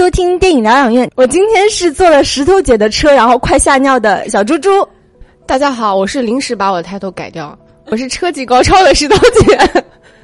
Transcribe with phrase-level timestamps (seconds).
[0.00, 1.10] 收听电影疗养院。
[1.14, 4.70] 我今天是坐了石头姐的车，然后快吓尿的小猪猪。
[5.44, 7.54] 大家好，我是临时把我的抬头改掉，
[7.90, 9.58] 我是车技高超的石头姐。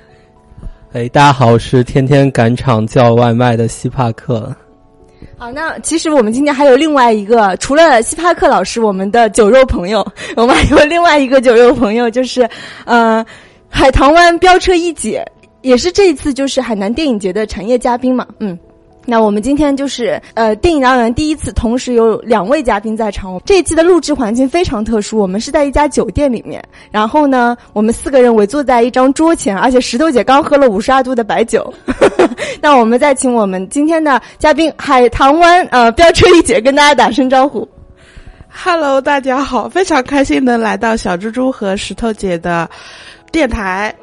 [0.94, 4.50] 哎，大家好，我是天天赶场叫外卖的西帕克。
[5.36, 10.02] 好，那其实我们今天还有另外一个，除了西帕克老师，我们的酒肉朋友，
[10.36, 12.48] 我们还有另外一个酒肉朋友，就是
[12.86, 13.22] 呃，
[13.68, 15.22] 海棠湾飙车一姐。
[15.60, 18.56] 也是这一次就是海南电影节的产业嘉宾嘛，嗯，
[19.08, 23.40] 那我们今天就是呃电影导演第一次同时有两位嘉宾在场。
[23.44, 31.72] 这一期的录制环境非常特殊，我们是在一家酒店里面，然后呢，我们四个人围坐在一张桌前，而且石头姐刚喝了五十二度的白酒。
[32.60, 37.66] 那我们再请我们今天的嘉宾海棠湾呃飙车一姐跟大家打声招呼。
[38.48, 42.68] Hello，大家好，非常开心能来到小猪猪和石头姐的
[43.30, 43.94] 电台。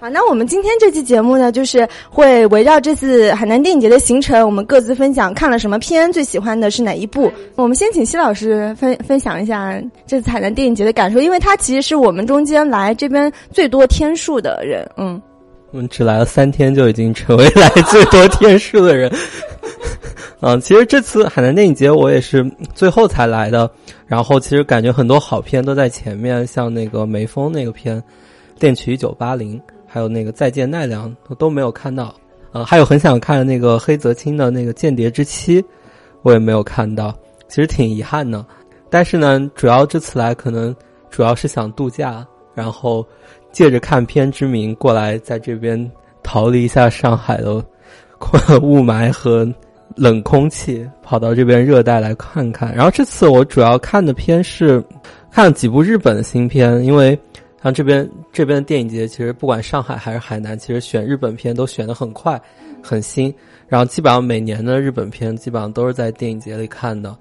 [0.00, 7.32] 好，那我们今天这期节目呢，就是会围绕这次海南电影节的行程，我们各自分享看了什么片，最喜欢的是哪一部。
[7.56, 14.88] 我们先请西老师分分享一下这次海南电影节的感受，因为他其实是我们中间来这边最多天数的人。
[14.98, 15.20] 嗯，
[15.72, 19.12] 我们只来了三天，就已经成为来最多天数的人。
[20.42, 23.68] 嗯， 其实这次海南电影节我也是最后才来的，
[24.06, 28.00] 然后其实感觉很多好片都在前面，像那个梅峰那个片
[28.60, 29.58] 《恋曲一九八零》。
[29.90, 32.14] 还有那个再见奈良我都没有看到，
[32.52, 35.64] 呃，还有很想看那个黑泽清的那个间谍之妻，
[36.20, 37.12] 我也没有看到，
[37.48, 38.44] 其实挺遗憾的。
[38.90, 40.76] 但是呢，主要这次来可能
[41.08, 43.04] 主要是想度假，然后
[43.50, 45.90] 借着看片之名过来在这边
[46.22, 47.54] 逃离一下上海的
[48.60, 49.50] 雾霾和
[49.96, 52.74] 冷空气，跑到这边热带来看看。
[52.74, 54.84] 然后这次我主要看的片是
[55.30, 57.18] 看了几部日本的新片，因为。
[57.62, 62.40] 像这边这边的电影节，其实不管上海还是海南，其实选日本片都选的很快，
[62.82, 63.34] 很新。
[63.66, 67.16] 然后基本上每年的日本片基本上都是在电影节里看的，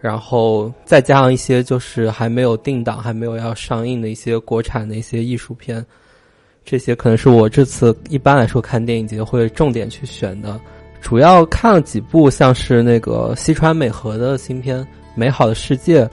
[0.00, 5.84] 然后再加上一些就是还没有定档、还没有要上映的一些国产的一些艺术片，
[6.64, 10.58] 这些可能是我这次一般来说看电影节会重点去选的。
[11.00, 14.82] 主要看了几部，像是那个西川美和的新片
[15.14, 16.04] 《美好的世界》。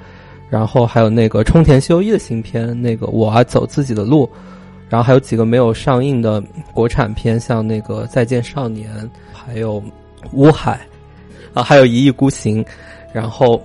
[0.51, 4.29] 然后还有那个冲田修一的新片，那个我要走自己的路，
[4.89, 9.81] 然后还有几个没有上映的国产片，像那个再见少年，还有
[10.33, 10.77] 乌海，
[11.53, 12.63] 啊，还有一意孤行。
[13.13, 13.61] 然后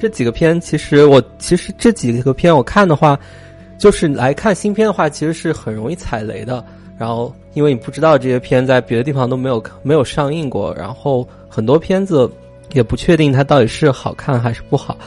[0.00, 3.16] 这几个片，其实我其实这几个片我看的话，
[3.78, 6.64] 就是来看新片的话，其实是很容易踩雷的。
[6.98, 12.28] 然后因为你不知道这些片在别的地方都没有没有上映过，然后很多片子
[12.72, 14.98] 也不确定它到底是好看还是不好。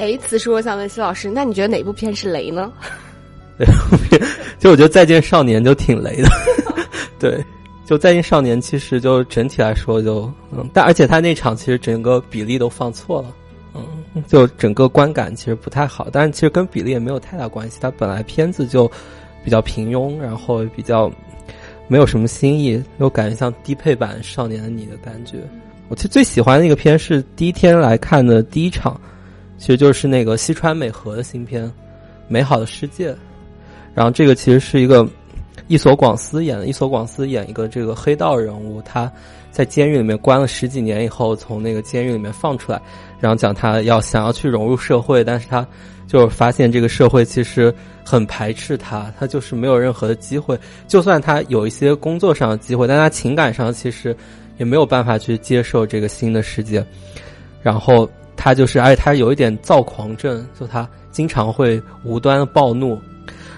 [0.00, 2.72] 哎，此时我想问西老师，那你觉得哪部片是雷呢？
[3.58, 3.66] 对？
[4.58, 6.28] 就我觉得《再见少年》就挺雷的。
[7.20, 7.44] 对，
[7.84, 10.22] 就《再见少年》其实就整体来说就
[10.52, 13.36] 嗯，但而且他那场其实整个比例都放错了，
[13.74, 16.08] 嗯，就整个观感其实不太好。
[16.10, 18.90] 但是其实跟比例也没有太大关系，他本来片子就
[19.44, 21.12] 比较平庸，然后比较
[21.88, 25.36] 没有什么新意，又感觉像低配版《少年的你》的感觉。
[25.88, 28.98] 我其实最喜欢的一个片是第一天来看的第一场。
[29.60, 31.66] 其实就是那个西川美和的新片
[32.28, 33.12] 《美好的世界》，
[33.94, 35.06] 然后这个其实是一个
[35.68, 39.12] 伊索广司演的，伊索广司演一个这个黑道人物，他
[39.50, 42.80] 在监狱里面关了十几年以后，从那个监狱里面放出来，
[43.20, 45.64] 然后讲他要想要去融入社会，但是他
[46.06, 47.72] 就是发现这个社会其实
[48.02, 50.58] 很排斥他，他就是没有任何的机会，
[50.88, 54.16] 就算他有一些工作上的机会，但他情感上其实
[54.56, 56.82] 也没有办法去接受这个新的世界，
[57.62, 58.08] 然后。
[58.42, 62.98] 他就是，而且他有一点躁狂症，就他经常会无端暴怒，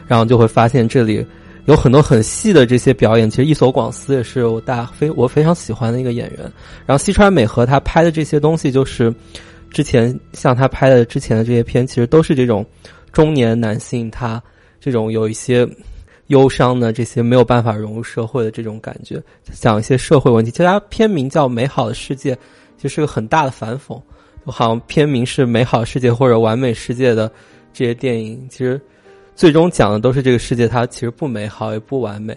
[0.08, 1.24] 然后就会发现这里
[1.66, 3.30] 有很多很细的这些表演。
[3.30, 6.40] 其实伊索广司也是我大非我非常喜欢的一个演员。
[6.84, 9.14] 然后西川美和他拍的这些东西，就是
[9.70, 12.66] 之前像他拍的之前的这些片，其实都是这种
[13.12, 14.42] 中年男性，他
[14.80, 15.64] 这种有一些
[16.26, 20.50] 忧伤的这些没有办法融入社会的这种感觉，讲一些社会问题。
[20.50, 22.34] 其实他片名叫《美好的世界》，
[22.76, 24.00] 其实是个很大的反讽。
[24.44, 27.30] 好像片名是《美好世界》或者《完美世界》的
[27.72, 28.80] 这些电影，其实
[29.34, 32.36] 最终讲的都是这个世界，它其实不美好也不完美。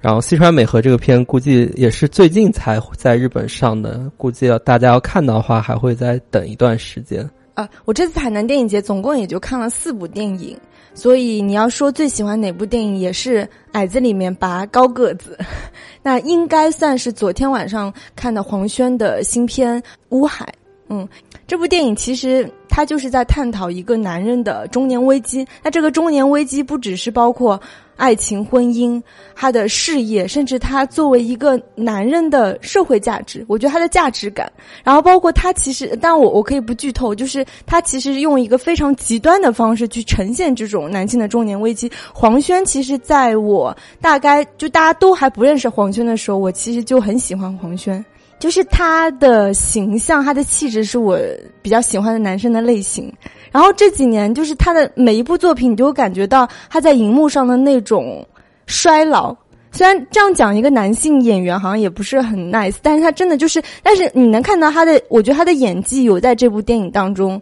[0.00, 7.28] 然后西川美和这个片估计也是最近才在日本上的，估计要大家要看到的话，还会再等一段时间。
[7.54, 10.58] 啊，我这次海南电影节总共也就看了四部电影，
[10.92, 15.38] 所以你要说最喜欢哪部电影，也是矮子里面拔高个子，
[16.02, 19.80] 那应该算是昨天晚上看的黄轩的新片
[20.10, 20.44] 《乌海》。
[20.88, 21.08] 嗯，
[21.46, 25.46] 这部电影其实它就是在探讨一个男人的中年危机。
[25.62, 27.58] 那这个中年危机不只是包括
[27.96, 29.02] 爱情、婚姻、
[29.34, 34.52] 他的事业，甚至他作为一个男人的社会价值，我觉得他的价值感，
[34.82, 41.90] 然后包括他其实，但我我可以不剧透，就是他其实用一个非常极端的方式去呈现这种男性的中年危机。
[42.12, 48.04] 黄轩其实在我大概就大家都还不认识黄轩的时候，我其实就很喜欢黄轩。
[48.38, 51.18] 就是他的形象，他的气质是我
[51.62, 53.12] 比较喜欢的男生的类型。
[53.50, 58.26] 然后这几年，就是他的每一部作品，你都感觉到他在荧幕上的那种
[58.66, 59.34] 衰老。
[59.72, 67.40] 虽然这样讲一个男性演员好像也不是很 nice，但是他真的就是，但是你能看到他的，我觉得他的演技有在这部电影当中，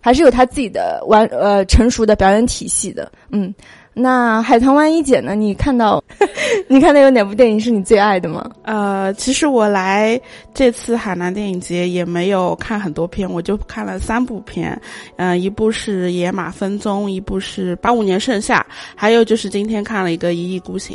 [0.00, 3.54] 还是有他自己的完呃成熟的表演体系的，嗯。
[3.98, 5.34] 那海棠湾一姐呢？
[5.34, 6.04] 你看到，
[6.68, 8.50] 你看到有哪部电影是你最爱的吗？
[8.62, 10.20] 呃，其实我来
[10.52, 14.78] 这次海南电影节也没有看很多片，我就看了三部片，
[15.16, 18.60] 嗯，一部是《野马分鬃》，一部是《八五年盛夏》，
[18.94, 20.94] 还有就是今天看了一个《一意孤行》。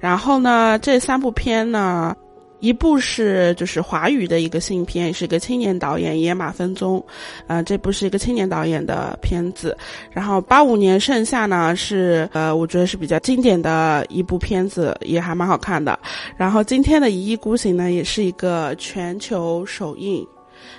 [0.00, 2.16] 然后呢，这三部片呢。
[2.60, 7.02] 一部是就是华语的一个新片，是一个青年导演野马分鬃，
[7.46, 9.76] 呃，这部是一个青年导演的片子。
[10.10, 15.98] 然后八五年盛夏呢是呃，我觉得是比较经典的一部片子，也还蛮好看的。
[16.36, 20.26] 然后今天的一意孤行呢，也是一个全球首映，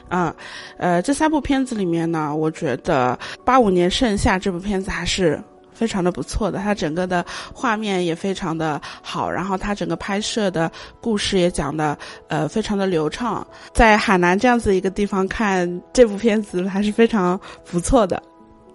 [0.10, 0.36] 啊，
[0.78, 5.42] 呃，这三部片子里面呢，我觉得八五年盛夏这部片子还是。
[5.80, 11.98] 非常的不错的，它整个的画面也非常的好，然后它整个拍摄的故事也讲的
[12.28, 17.40] 呃非常的流畅，在海南这样子一个地方看这部片子还是非常
[17.72, 18.22] 不错的。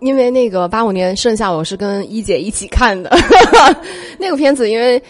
[0.01, 3.11] 因为那个八五年盛夏，我是跟一姐一起看的
[4.19, 5.03] 那个片子，因为。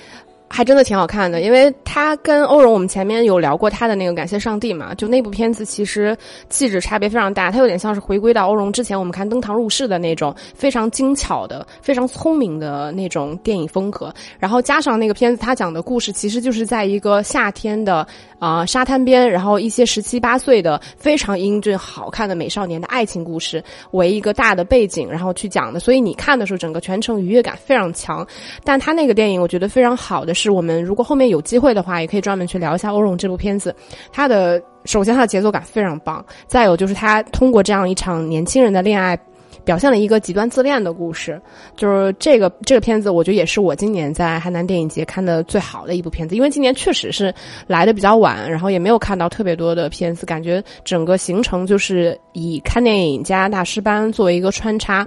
[0.48, 6.16] 还真的挺好看的，因为他跟欧荣，我们前面有聊过他的那个《感谢上帝》嘛，就那部片子其实
[6.48, 18.06] 气质差别非常大，他有点像是回归到欧荣之前我们看《登堂入室》的那种非常精巧的、非常聪明的那种电影风格，然后加上那个片子，他讲的故事其实就是在一个夏天的
[18.38, 28.24] 啊沙滩边，然后一些十七八岁的非常英俊好看的美少年的爱情故事为一个大的背景，然后去讲的，所以你看的时候整个全程愉悦感非常强。
[28.62, 30.50] 但他那个电影我觉得非常好的是。
[30.50, 33.74] 我们如果后面有机会的话，也可以专门去聊一下欧荣这部片子。
[34.12, 39.18] 它的首先它的节奏感非常棒，再有就是他通过这样一场年轻人的恋爱，
[39.64, 41.40] 表现了一个极端自恋的故事。
[41.76, 46.36] 就是这个这个片子，我觉得也是我今年在海南电影节看的最好的一部片子。
[46.36, 47.34] 因为今年确实是
[47.66, 55.06] 来的比较晚，然后也没有看到特别多的片子，感觉整个行程就是以看电影加大师班作为一个穿插。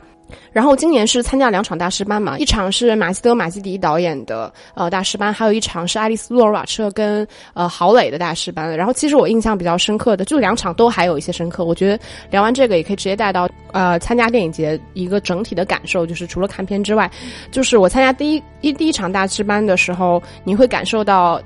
[0.51, 8.75] 然后今年是参加两场大师班嘛，一场是马基德马基迪导演的呃大师班，还有一场是爱丽丝洛尔瓦彻跟呃郝蕾的大师班。
[8.75, 11.63] 然后其实我印象比较深刻的，就两场都还有一些深刻。
[11.63, 17.10] 我觉得聊完这个也可以直接带到呃参加电影节一个整体的感受，就是除了看片之外，
[17.51, 21.41] 就是我参加第一一第一场大师班的时候，你会感受到。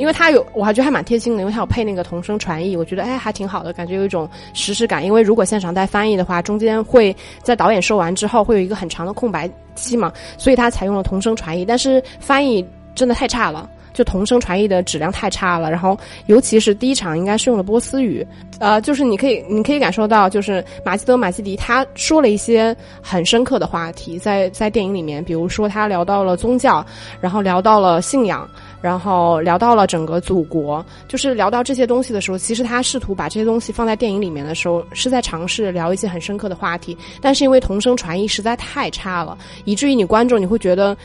[0.00, 5.04] 因为他有，我还觉得还蛮贴心的，因为他有配那个同声传译，我觉得哎还挺好的，感觉有一种实时感。
[5.04, 11.66] 因为如果现场带翻译的话，中间会在导演说完之后会有一个很长的空白期嘛，所以他采用了同声传译。
[11.66, 15.70] 但是翻译真的太差了，就同声传译的质量太差了。
[15.70, 15.94] 然后
[16.26, 18.26] 尤其是第一场应该是用了波斯语，
[18.58, 26.82] 呃，就是你可以你可以感受到，就是马基德马基迪他说了一些很深刻的话题，在在电影里面，比如说他聊到了宗教，
[27.20, 28.48] 然后聊到了信仰。
[28.80, 36.96] 然后聊到了整个祖国，就是聊到这些东西的时候，其实他试图把这些东西放在电影里面的时候，是在尝试聊一些很深刻的话题。
[37.20, 40.96] 但是因为同声传译实在太差了，以至于你观众你会觉得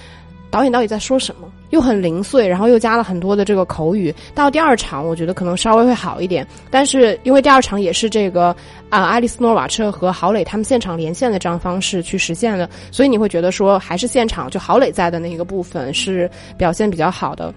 [0.56, 4.16] 导演到底在说什么，又很零碎，然后又加了很多的这个口语。
[4.34, 8.56] 到第二场，我觉得可能稍微会好一点，但是因为第二场也是这个
[8.90, 17.54] 啊，爱丽丝诺瓦彻和郝蕾他们现场连线的这样方式去实现的，所以你会觉得说还是现场就郝蕾在的那个部分是表现比较好的。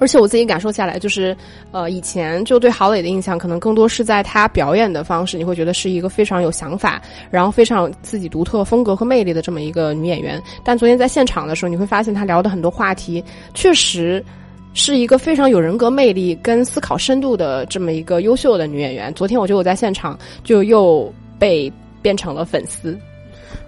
[0.00, 1.36] 而且我自己感受下来，就是，
[1.70, 10.42] 呃，以前就对郝蕾的印象可能更多是在她表演的方式，你会觉得是一个非常有想法，然后非常有自己独特风格和魅力的这么一个女演员。
[10.64, 14.24] 但昨天在现场的时候，你会发现她聊的很多话题，确实
[14.72, 19.12] 是一个非常有人格魅力跟思考深度的这么一个优秀的女演员。
[19.12, 22.98] 昨天我觉得我在现场就又被变成了粉丝。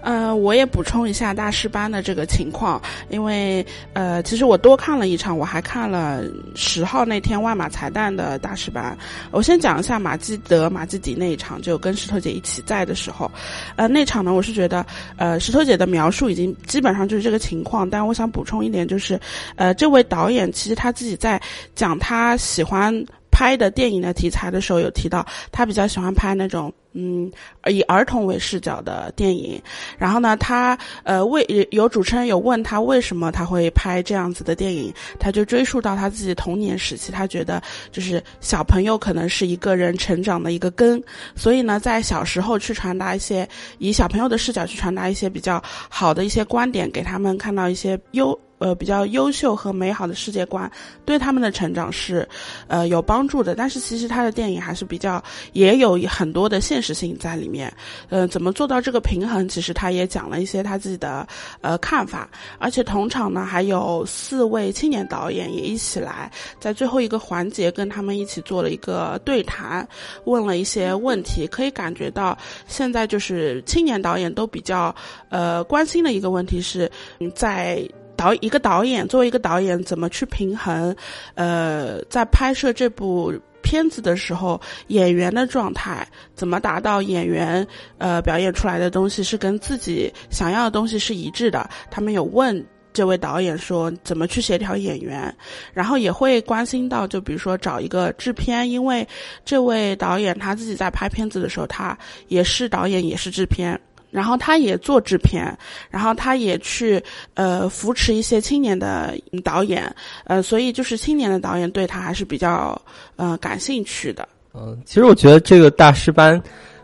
[0.01, 6.23] 呃，我也补充一下大师班的这个情况，因为呃，其实我多看了一场，我还看了
[6.55, 8.97] 十号那天万马彩蛋的大师班。
[9.31, 13.31] 我先讲一下马基德马基迪那一场，就跟石头姐一起在的时候，
[13.75, 14.85] 呃，那场呢，我是觉得
[15.17, 19.19] 呃，石头姐的描述已经基本上就是这个情况，但我想补充一点，就是
[19.55, 21.41] 呃，这位导演其实他自己在
[21.75, 22.93] 讲他喜欢。
[23.33, 27.31] 拍的电影的题材的时候，有提到他比较喜欢拍那种嗯
[27.65, 29.59] 以儿童为视角的电影。
[29.97, 37.59] 然后呢，他呃为有主持人有问他为什么他会拍这样子的电影，他就追溯到他自己童年时期，他觉得
[37.91, 41.03] 就是小朋友可能是一个人成长的一个根，
[41.35, 43.47] 所以呢，在小时候去传达一些
[43.79, 48.39] 以小朋友的视角去传达一些比较好的一些观点，给他们看到一些优。
[48.63, 50.71] 呃，比较优秀和美好的世界观，
[51.03, 52.25] 对他们的成长是，
[52.67, 53.53] 呃，有帮助的。
[53.55, 57.69] 但是其实他的电影还是比较也有很多的现实性在里面。
[58.07, 59.49] 呃，怎么做到这个平衡？
[59.49, 61.27] 其实他也讲了一些他自己的
[61.59, 62.29] 呃看法。
[62.57, 69.85] 而且同场呢，还有四位青年导演也一起来，在最后一个环节跟他们一起做了一个对谈，
[70.23, 71.45] 问了一些问题。
[71.47, 74.95] 可以感觉到现在就是青年导演都比较
[75.27, 76.89] 呃关心的一个问题是，
[77.35, 77.85] 在。
[78.15, 80.95] 导一个导演作为一个导演，怎么去平衡？
[81.35, 87.65] 呃，在拍摄这部片子的时候，演员的状态怎么达到演员
[87.97, 91.69] 呃表演出来的东西是跟自己想要的东西是一致的？
[91.89, 95.35] 他们有问这位导演说怎么去协调演员，
[95.73, 99.07] 然后也会关心到，就比如说找一个制片，因为
[99.43, 103.79] 这位导演他自己在拍片子的时候，他也是导演也是制片。
[104.13, 105.57] 然后他也做制片，
[105.89, 107.03] 然后他也去
[107.33, 109.11] 呃扶持一些青年的
[109.43, 109.83] 导演，
[110.25, 112.79] 呃，所以就是青年的导演对他还是比较
[113.15, 114.27] 呃感兴趣的。
[114.53, 116.39] 嗯，其实我觉得这个大师班，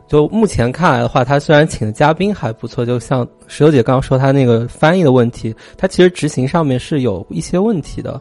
[0.07, 8.19] 就目前看来的话，他虽然请的嘉宾还不错，就像石榴姐刚刚说他那个翻译的问题，他其实执行上面是有一些问题的。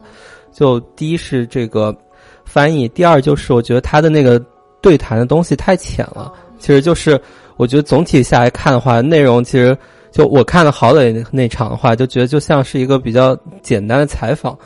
[0.53, 1.97] 就第一是这个
[2.45, 4.39] 翻译，第二就是我觉得他的那个
[4.81, 7.19] 对谈的东西太浅了，其实就是。
[7.59, 9.77] 我觉得总体下来看的话，内容其实
[10.11, 14.57] 就我看了郝磊那场的话，就觉得就像是一个比较简单的采访，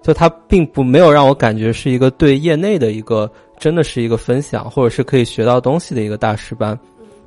[0.00, 6.76] 就他并不没有让我感觉是一个对业内的一个真的是一个分享，或者是可以学到东西的一个大师班。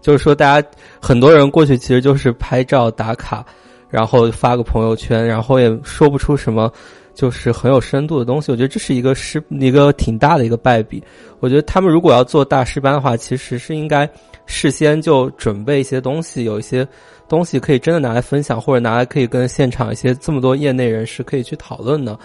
[0.02, 0.68] 就是说，大家
[1.00, 3.46] 很多人过去其实就是拍照打卡，
[3.92, 6.74] 然后发个朋友圈，然后也说不出什么
[7.14, 8.52] 就是很有深度的东西。
[8.52, 11.04] 我觉得这是一个师一个挺大的一个败笔。
[11.40, 14.10] 我觉得他们如果要做大师班的话，其实是应该。
[14.46, 16.88] 事先就准备一些东西，有一些
[17.30, 22.18] 东西可以真的拿来分享，或者拿来可以跟现场一些这么多业内人士可以去讨论的。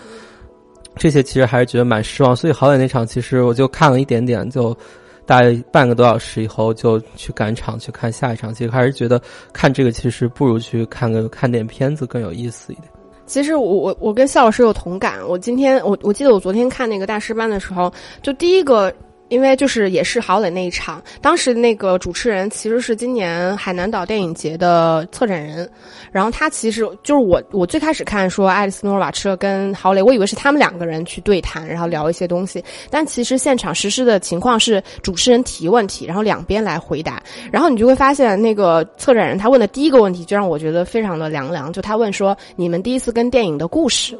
[0.97, 4.77] 这些其实还是觉得蛮失望，所以好歹那场其实我就看了一点点，就
[5.25, 8.53] 大概半个多小时以后就去赶场去看下一场。
[8.53, 9.21] 其实还是觉得
[9.53, 12.89] 看这个其实不如去看个看点片子更有意思一点。
[13.27, 15.21] 其实我我我跟肖老师有同感。
[15.29, 18.93] 我今天我我记得我昨天看那个大师班的时候，就第一个。
[19.29, 25.69] 因为就是也是郝磊那一场，当时那个主持人其实是今年海南岛电影节的策展人，
[26.11, 44.19] 然后他其实就是我我最开始看说爱丽丝诺瓦车跟郝磊，我以为是他们两个人去对谈，然后聊一些东西，但其实现场实施的情况是主持人提问题，然后两边来回答，然后你就会发现那个策展人他问的第一个问题就让我觉得非常的凉凉，就他问说你们第一次跟电影的故事。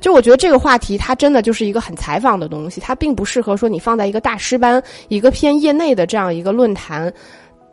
[0.00, 7.12] 就我觉得这个话题，它真的就是一个很采访的东西，它并不适合说你放在一个大师班、一个偏业内的这样一个论坛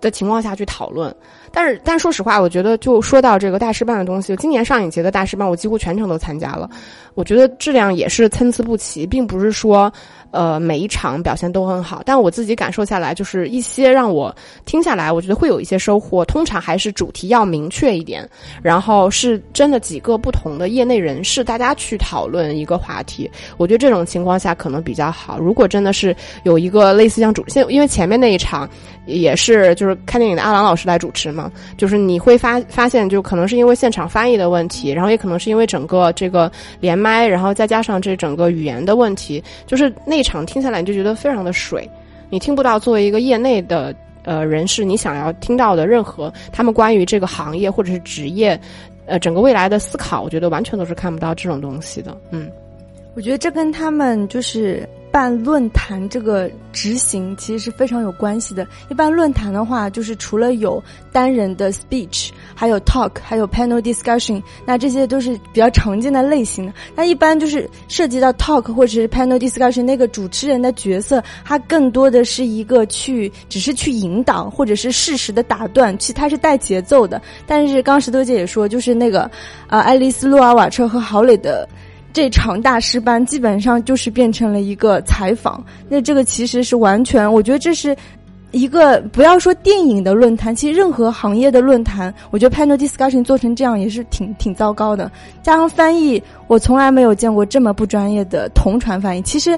[0.01, 1.15] 的情况下去讨论。
[1.51, 6.69] 但是，但说实话，我觉得就说到这个大师班的东西，今年上影节的大师班，我几乎全程都参加了，
[7.13, 9.91] 我觉得质量也是参差不齐，并不是说。
[10.35, 16.25] 呃，每一场表现都很好，但我自己感受下来，就是一些让我听下来，我觉得会有一些收获。
[16.25, 18.29] 通常还是主题要明确一点，
[18.61, 23.31] 然后是真的几个不同的业内人士，大家去讨论一个话题。
[23.55, 25.39] 我觉得这种情况下可能比较好。
[25.39, 26.13] 如果真的是
[26.43, 28.69] 有一个类似像主，现因为前面那一场
[29.05, 36.51] 也是就是看电影的阿郎老师来主持嘛，就是你会发发现，就可能是因为现场翻译的问题，然后也可能是因为整个这个
[36.81, 40.24] 连麦，然后再加上这整个语言的问题，就是那。
[40.25, 41.89] 场听下来你就觉得非常的水，
[42.29, 48.59] 你听不到作为一个业内的呃人士你想要听到的任何他们关于这个行业或者是职业，
[49.05, 52.15] 呃整个未来的思考，我觉得完全都是看不到这种东西的。
[52.31, 52.49] 嗯，
[53.13, 54.87] 我觉得这跟他们就是。
[55.15, 58.67] 办论坛这个执行其实是非常有关系的。
[58.89, 66.73] 一般论坛的话，就是除了有单人的 speech，还有 talk，还有 panel discussion，那这些都是比较常见的类型的。
[66.97, 77.21] 那一般就是涉及到 talk 或者是 panel discussion，那个主持人的角色，他更多的是一个去，只是去引导或者是适时的打断，其实他是带节奏的。
[77.47, 79.21] 但是刚石头姐也说，就是那个
[79.67, 81.65] 啊，爱丽丝·洛尔瓦彻和郝磊的。
[82.15, 87.93] 这场大师班基本上就是变成了一个采访，那这个其实是完全，我觉得这是
[88.51, 95.11] 一个不要说电影的论坛，其实任何行业的论坛，我觉得 panel discussion 做成这样也是挺挺糟糕的。
[95.43, 99.21] 加上翻译，我从来没有见过这么不专业的同传翻译。
[99.21, 99.57] 其实。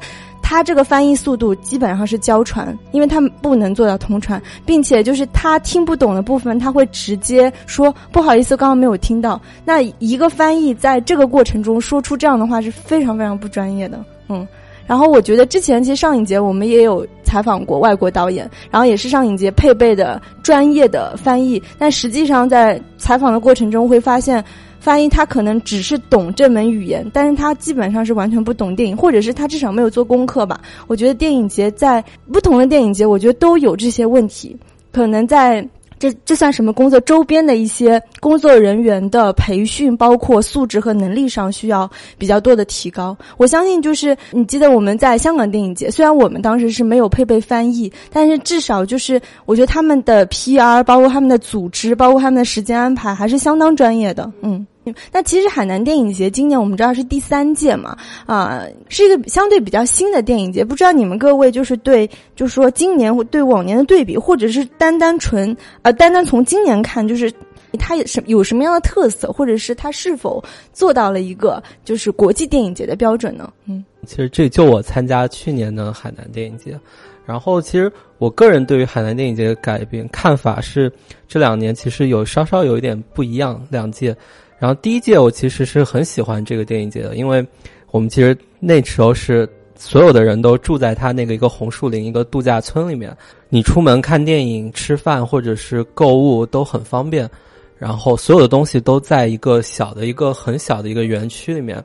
[0.50, 9.42] 他这个翻译速度基本上是交传，因为他不能做到同传，并且就是他听不懂的部分，他会直接说不好意思，刚刚没有听到。
[9.66, 14.48] 那一个翻译在这个过程中说出这样的话是非常非常不专业的，嗯。
[14.86, 24.44] 然后我觉得之前其实上影节我们也有采访过外国导演，然后也是上影节配备的专业的翻译，但实际上在采访的过程中会发现。
[24.80, 30.62] 翻译他可能只是懂这门语言，但是他基本上是完全不懂电影，或者是他至少没有做功课吧。
[30.86, 34.56] 我觉得电影节在不同的电影节，我觉得都有这些问题，
[34.94, 35.68] 可能在。
[36.00, 37.00] 这这算什么工作？
[37.02, 43.16] 周边的一些工作人员的培训，包括素质和能力上需要比较多的提高。
[43.38, 54.32] 我相信，就是你记得我们在香港电影节，虽然我们当时是没有配备翻译，但是至少就是我觉得他们的 PR，包括他们的组织，包括他们的时间安排，还是相当专业的。
[54.42, 54.66] 嗯。
[55.12, 60.64] 那其实海南电影节今年我们知道是第三届嘛，啊，是一个相对比较新的电影节。
[60.64, 67.32] 不知道你们各位就是对，就是说今年对往年的对比，或者是单单纯呃单单从今年看，就是
[67.80, 73.52] 它有什有什么样的特色，或者是它是否做到了一个就是国际电影节的标准呢？
[73.66, 76.80] 嗯，其实这就我参加去年的海南电影节，
[77.26, 80.92] 然后其实我个人对于海南电影节的改变看法是，
[81.28, 84.16] 这两年其实有稍稍有一点不一样，两届。
[84.60, 87.46] 然后第一届我其实是很喜欢这个电影节的，因为
[87.92, 93.16] 我们其实那时候是所有的人都住在他那个一个红树林一个度假村里面，
[93.50, 97.30] 你出门看电影、吃饭或者是购物都很方便，
[97.78, 101.84] 然后所有的东西都在一个小的一个很小的一个园区里面。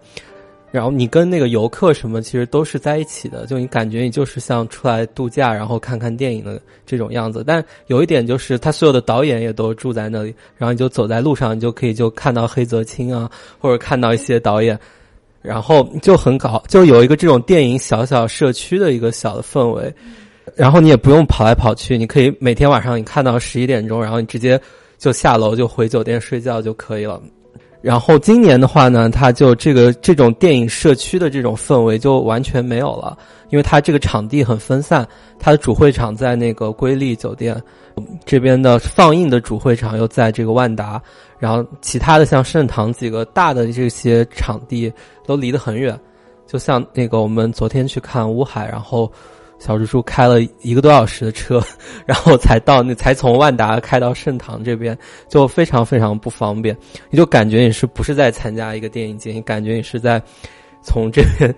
[0.73, 7.45] 然后你跟那个游客什么其实都是在一起的，就你感觉你就是像出来度假，然后看看电影的这种样子。
[7.47, 13.31] 但有一点就是，他所有的导演也都住在那里，然后你就走在路上，你就可以就看到黑泽清啊，
[13.61, 14.79] 或者看到一些导演，
[15.43, 19.95] 然后就很搞，就有一个这种电影小小社区的一个小的氛围。
[20.57, 24.59] 然后你也不用跑来跑去，你可以每天晚上你看到十一点钟，然后你直接
[24.97, 27.23] 就下楼就回酒店睡觉就可以了。
[27.83, 33.19] 然后今年的话呢，它就这个这种电影社区的这种氛围就完全没有了，
[33.51, 35.07] 因为它这个场地很分散，
[35.39, 37.61] 它的主会场在那个瑰丽酒店，
[38.25, 41.03] 这边的放映的主会场又在这个万达，
[41.41, 44.93] 然后其他的像盛唐几个大的这些场地
[45.27, 45.99] 都离得很远，
[46.47, 49.11] 就像那个我们昨天去看乌海，然后。
[49.65, 51.63] 小蜘蛛开了一个多小时的车，
[52.05, 54.99] 然后才到那，才从万达开到盛唐这边，
[55.29, 56.77] 就非常非常不方便。
[57.11, 59.31] 你就感觉你是不是在参加一个电影节？
[59.31, 60.21] 你感觉你是在
[60.83, 61.55] 从这边，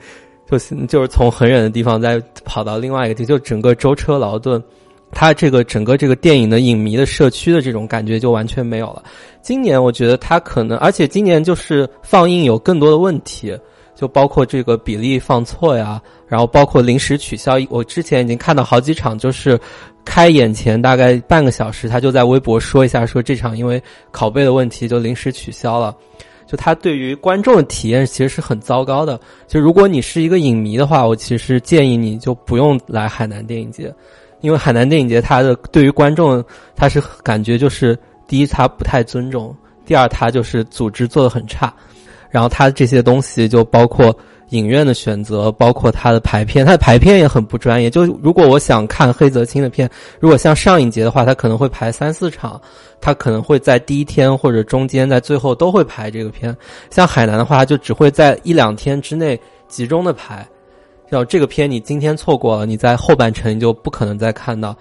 [0.46, 4.62] 就是就是从很远的地方再跑到另外一个地，就整个舟车劳顿，
[5.10, 9.02] 它这个整个这个电影的影迷的社区的这种感觉就完全没有了。
[9.40, 13.58] 今年我觉得它可能，而且今年就是放映有更多的问题。
[13.94, 17.54] 就包括这个比例放错呀，然后包括临时取消。
[17.68, 19.58] 我之前已经看到好几场，就是
[20.04, 25.94] 开演前大概半个小时，他就在微博说一下，说这场因为拷贝的问题就临时取消了。
[26.46, 29.18] 就他对于观众的体验其实是很糟糕的。
[29.46, 33.92] 就如果你是一个影迷的话，我其实建议你就不用来海南电影节，
[34.42, 36.44] 因为海南电影节它的对于观众，
[36.76, 41.72] 他是感觉就是第一他不太尊重，第二他就是组织做的很差。
[42.34, 44.12] 然后它这些东西就包括
[44.48, 47.88] 影院的选择，包括它的排片，它的排片也很不专业。
[47.88, 52.60] 就如果我想看黑泽清的片，如果像上影节的话，它可能会排三四场，
[53.00, 56.56] 它可能会在第一天或者中间，在最后都会排这个片。
[56.90, 60.44] 像海南的话，就只会在一两天之内集中的排。
[61.08, 64.76] 然后这个片你今天错过了，你在后半程就不可能再看到。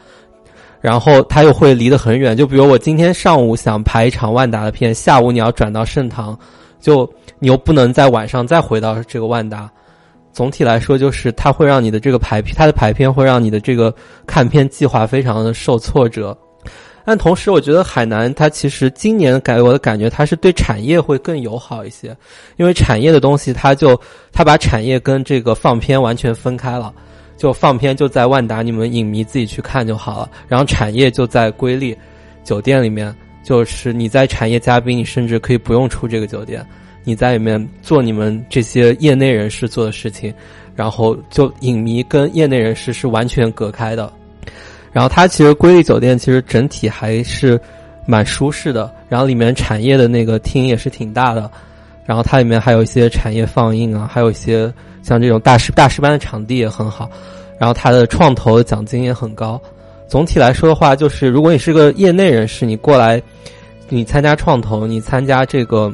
[0.81, 6.35] 然后它又会离得很远，就比如我今天上午想排一场万达的片，下午你要转到盛唐。
[6.83, 9.71] 就你又不能在晚上再回到这个万达，
[10.33, 13.95] 总体来说就是它会让你的这个排片，它的排片会让你的这个
[14.27, 16.37] 看片计划非常的受挫折。
[17.05, 22.13] 但同时，我觉得海南它其实今年给我的感觉，它是对产业会更友好一些，
[22.57, 23.97] 因为产业的东西，它就
[24.33, 26.93] 它把产业跟这个放片完全分开了，
[27.37, 31.97] 就放片就在万达，你们影迷自己去看就好了，然后产业就在瑰丽
[32.43, 33.15] 酒店里面。
[33.43, 36.65] 就是你在产业嘉宾，你甚至可以不用出这个酒店，
[37.03, 40.33] 你在里面做你们这些业内人士做的事情，
[40.75, 44.11] 然后就影迷跟业内人士是完全隔开的。
[44.93, 47.59] 然后它其实瑰丽酒店其实整体还是
[48.05, 51.51] 蛮舒适的，然后里面产业的那个厅也是挺大的，
[52.05, 57.09] 然后它里面还有一些产业放映啊，还有一些像这种大师大师班的场地也很好，
[57.59, 59.59] 然后它的创投奖金也很高。
[60.13, 63.19] 总体来说的话，就是如果你是个业内人士，你过来，
[63.89, 65.91] 你参加创投，你参加这个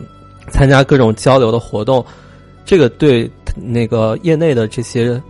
[0.49, 2.05] 参加各种交流的活动，
[2.65, 5.23] 这个对那个业内的这些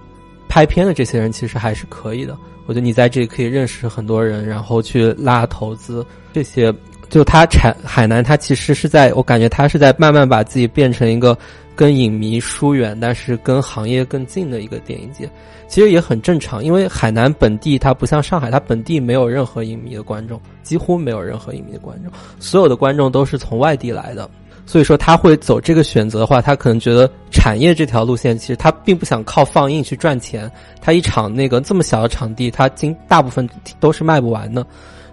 [0.47, 2.35] 拍片的这些人其实还是可以的。
[2.65, 6.73] 我觉得你在这里可以认识很多人，然后去拉投资这些。
[7.09, 11.37] 就他产海南，他其实是在我感觉他是在慢慢把自己变成一个
[11.75, 15.29] 跟影迷疏远，但是跟行业更近的一个电影节。
[15.67, 24.29] 其实也很正常，因为海南本地它不像上海，它本地没有任何影迷的观众，几乎没有任何影迷的观众，所有的观众都是从外地来的。
[24.65, 30.51] 所以说他会走这个选择的话，他可能觉得产业这条路线其实他并不想靠放映去赚钱。
[30.79, 34.63] 他一场那个这么小的场地，他经大部分都是卖不完的。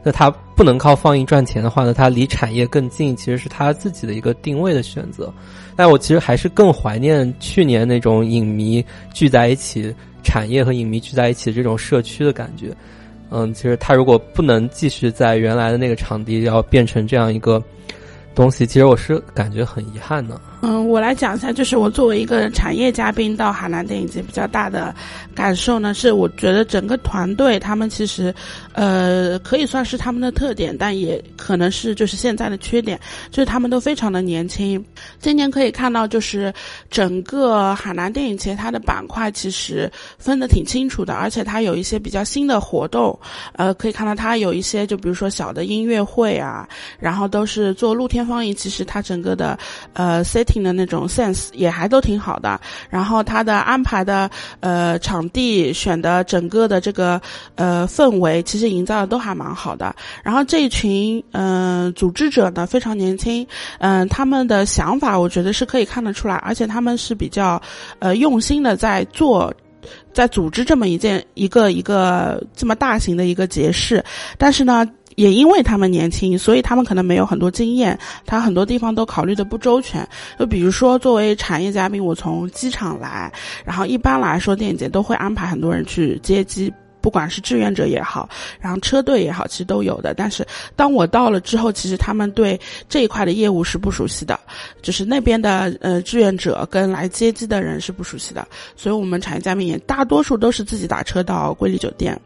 [0.07, 5.35] 那他不能靠放映赚钱的话呢，他离产业更近，其实是他自己的一个定位的选择。
[5.75, 9.93] 但我其实还是更怀念去年那种影迷聚在一起、
[10.23, 12.73] 产业和影迷聚在一起这种社区的感觉。
[13.31, 17.61] 嗯，其实他如果不能继续在原来的那个场地，要变成这样一个。
[18.33, 20.39] 东西其实我是感觉很遗憾的。
[20.63, 24.95] 嗯，我来讲一下，就是我作为一个产业嘉宾到海南电影节比较大的
[25.35, 28.35] 感受呢，是我觉得整个团队他们其实，
[28.73, 32.99] 呃，可以算是他们的特点，但也可能是就是现在的缺点，
[33.31, 34.83] 就是他们都非常的年轻。
[35.21, 36.53] 今年可以看到，就是
[36.91, 43.17] 整个海南电影节它的板块其实分得挺清楚的，而且它有一些比较新的活动，
[43.53, 48.27] 呃，可以看到它有一些就比如说小的音乐会啊，然后都是做露天。
[48.27, 49.57] 放映其实它整个的
[49.93, 57.21] 呃 city 的那种 sense 也还都挺好的，然后他的安排的呃场地选的整个的这个
[57.55, 59.95] 呃氛围其实营造的都还蛮好的。
[60.23, 63.47] 然后这一群嗯组织者呢非常年轻，
[63.79, 67.61] 嗯他们的想法我觉得是可以看得出来，而且他们是比较
[67.99, 69.53] 呃用心的在做，
[70.13, 74.05] 在组织这么一件一个一个这么大型的一个节事，
[74.39, 74.87] 但是呢。
[75.17, 80.09] 也因为他们年轻，所以他们可能没有很多经验，他很多地方都考虑的不周全。
[80.39, 83.33] 就比如说，作为产业嘉宾，我从机场来，
[83.65, 88.29] 然后一般来说电影节都会安排很多人去接机，不管是志愿者也好，
[88.61, 90.13] 然后车队也好，其实都有的。
[90.13, 94.39] 但是当我到了之后，其实他们对这一块的业务是不熟悉的，
[94.83, 102.21] 就是那边的呃志愿者跟来接机的人是不熟悉的，所以我们产业嘉宾也大多数都是自己打车到瑰丽酒店。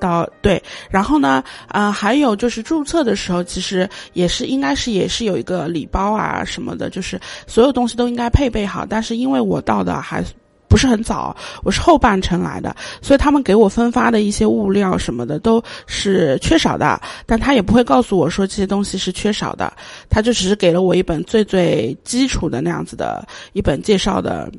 [0.00, 0.60] 到对，
[0.90, 8.84] 然后呢，啊，还有就是注册的时候，其实也是应该是也是有一个礼包啊什么的，就是所有东西都应该配备好。
[8.84, 10.24] 但是因为我到的还
[10.66, 17.00] 不是很早，我是后半程来的，所以他们给我分发的一些物料什么的都是缺少的。
[17.26, 19.72] 但他也不会告诉我说这些东西是缺少的，
[20.08, 24.50] 他就只是给了我一本最最基础的那样子的一本介绍的。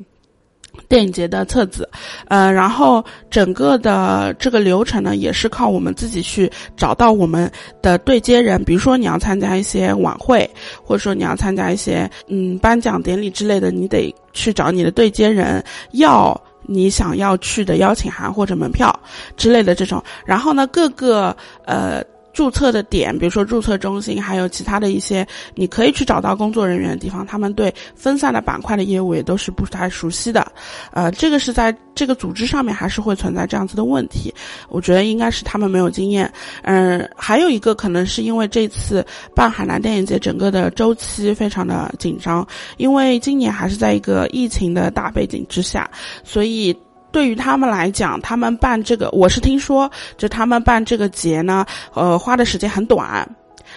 [0.88, 1.88] 电影节的册子，
[2.28, 8.62] 呃，然后整个的这个流程呢，也是靠我们自己去找到我们的对接人。
[8.64, 10.48] 比如说你要参加一些晚会，
[10.82, 18.94] 或者说你要参加一些嗯颁奖典礼之类的，你得去找你的对接人，要你想要去的邀请函或者门票
[19.36, 20.02] 之类的这种。
[20.24, 22.02] 然后呢，各个呃。
[22.32, 30.50] 注册的点，比如说注册中心，还有其他的一些你可以去找到工作人员的地方，他们对分散的板块的业务也都是不太熟悉的。
[30.92, 34.32] 呃，这个是在这个组织上面还是会存在这样子的问题。
[34.68, 36.32] 我觉得应该是他们没有经验。
[36.62, 42.46] 嗯，还有一个可能是因为这次办海南电影节整个的周期非常的紧张，
[42.78, 45.90] 因为今年还是在一个疫情的大背景之下，
[46.24, 46.74] 所以。
[47.12, 53.28] 对于他们来讲，他们办这个，我是听说，就他们办这个节呢，呃，花的时间很短，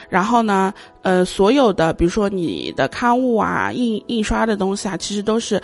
[0.09, 5.61] 然后呢，呃，所有的，比如说你的刊物啊、印印刷的东西啊，其实都是。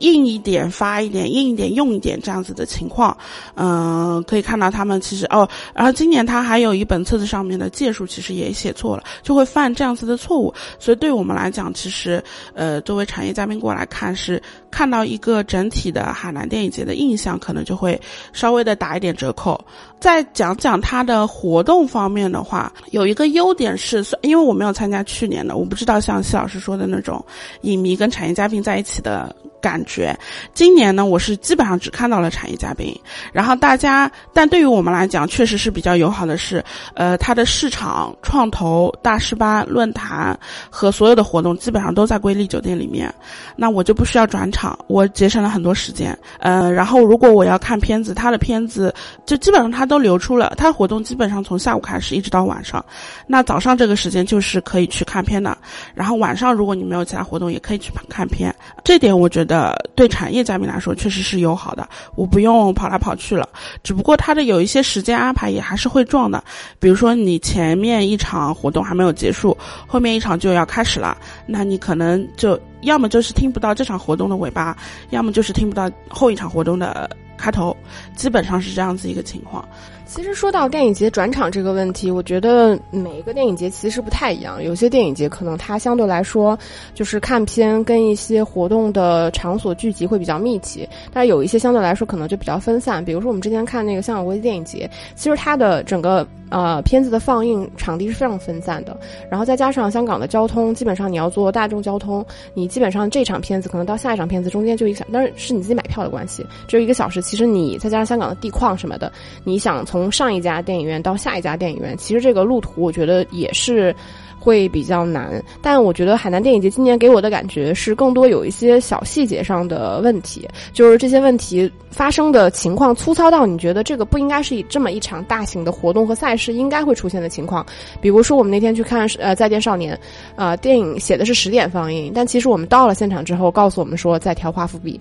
[0.00, 3.16] 印一点发一点，印一点用一点这样子的情况，
[3.54, 14.38] 嗯，可以看到他们其实哦，然后今年他还有一本册子上面的页数其实也写错了，就会犯这样子的错误，所以对我们来讲，其实呃，作为产业嘉宾过来看，是
[14.76, 17.98] 看到一个整体的海南电影节的印象，可能就会
[18.34, 19.58] 稍微的打一点折扣。
[19.98, 27.24] 再讲讲它的活动方面的话，有一个优点是，因为我没有参加去年的，我不知道像谢老师说的那种
[27.62, 29.34] 影迷跟产业嘉宾在一起的。
[29.58, 30.16] 感觉
[30.54, 32.94] 今年呢，我是基本上只看到了产业嘉宾，
[33.32, 36.62] 然后大家，但对于我们来讲，确实是比较友好的是，
[36.94, 40.38] 呃，它的市场创投大师班论坛
[40.70, 43.12] 和所有的活动基本上都在瑰丽酒店里面，
[43.56, 46.16] 那我就不需要转场，我节省了很多时间。
[46.38, 48.94] 呃，然后如果我要看片子，他的片子
[49.26, 52.84] 就基本上他都流出了，他活动基本上从下午开始一直到晚上，
[53.26, 55.56] 那早上这个时间就是可以去看片的，
[55.94, 59.76] 然后晚上如果你没有其他活动，也可以去看片，这点我觉得。
[59.96, 63.48] 对产业嘉宾来说确实是友好的，我不用跑来跑去了。
[63.82, 66.44] 只不过它的有一些时间安排也还是会撞的，
[66.78, 74.76] 比如说你前面一场活动还没有结束，后面一场就要开始了，那你可能就要么就是听不到这场活动的尾巴，
[75.10, 77.76] 要么就是听不到后一场活动的开头，
[78.14, 79.68] 基本上是这样子一个情况。
[80.06, 84.62] 其实说到电影节转场这个问题，我觉得每一个电影节其实不太一样。
[84.62, 86.56] 有些电影节可能它相对来说
[86.94, 93.04] 就是看片跟一些活动的场所聚集会比较密集，但是有一些相对来说可能就比较分散。
[93.04, 98.96] 比如说我们之前看那个香港国际电影节，其实它的整个呃片子的放映场地是非常分散的，
[99.28, 107.20] 然后再加上香港的交通，基本上你要坐大众交通，你基本上这场片子可能到下一场片子中间就一个小，但是是你自己买票的关系，只有一个小时。
[107.20, 109.10] 其实你再加上香港的地况什么的，
[109.42, 113.94] 你想从从上一家电影院到下一家电影院，其实这个路途我觉得也是
[114.38, 115.42] 会比较难。
[115.62, 127.64] 但我觉得海南电影节今年给我的感觉是更多有一些小细节上的问题，就是这些问题发生的情况粗糙到你觉得这个不应该是以这么一场大型的活动和赛事应该会出现的情况。
[128.02, 129.96] 比如说我们那天去看呃《再见少年》，
[130.36, 135.00] 呃电影写的是十点放映，但其实我们到了现场之后，告诉我们说在调画幅比，